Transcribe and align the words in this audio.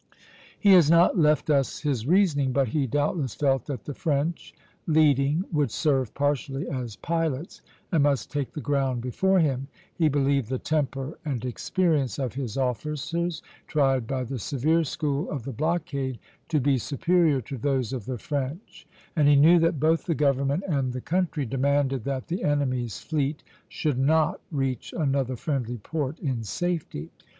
He 0.59 0.71
has 0.71 0.89
not 0.89 1.15
left 1.19 1.51
us 1.51 1.81
his 1.81 2.07
reasoning, 2.07 2.51
but 2.53 2.69
he 2.69 2.87
doubtless 2.87 3.35
felt 3.35 3.67
that 3.67 3.83
the 3.83 3.93
French, 3.93 4.51
leading, 4.87 5.45
would 5.51 5.69
serve 5.69 6.15
partially 6.15 6.67
as 6.67 6.95
pilots, 6.95 7.61
and 7.91 8.01
must 8.01 8.31
take 8.31 8.51
the 8.53 8.61
ground 8.61 9.01
before 9.03 9.39
him; 9.39 9.67
he 9.93 10.09
believed 10.09 10.49
the 10.49 10.57
temper 10.57 11.19
and 11.23 11.45
experience 11.45 12.17
of 12.17 12.33
his 12.33 12.57
officers, 12.57 13.43
tried 13.67 14.07
by 14.07 14.23
the 14.23 14.39
severe 14.39 14.83
school 14.83 15.29
of 15.29 15.43
the 15.43 15.53
blockade, 15.53 16.17
to 16.49 16.59
be 16.59 16.79
superior 16.79 17.39
to 17.41 17.55
those 17.55 17.93
of 17.93 18.05
the 18.05 18.17
French; 18.17 18.87
and 19.15 19.27
he 19.27 19.35
knew 19.35 19.59
that 19.59 19.79
both 19.79 20.05
the 20.07 20.15
government 20.15 20.63
and 20.67 20.93
the 20.93 20.99
country 21.01 21.45
demanded 21.45 22.05
that 22.05 22.25
the 22.25 22.43
enemy's 22.43 22.97
fleet 22.97 23.43
should 23.69 23.99
not 23.99 24.41
reach 24.49 24.95
another 24.97 25.35
friendly 25.35 25.77
port 25.77 26.17
in 26.17 26.41
safety. 26.43 27.11